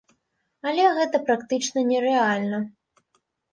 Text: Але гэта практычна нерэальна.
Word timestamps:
Але 0.69 0.85
гэта 0.95 1.21
практычна 1.29 1.79
нерэальна. 1.93 2.65